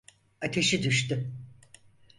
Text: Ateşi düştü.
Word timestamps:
Ateşi 0.41 0.83
düştü. 0.83 1.31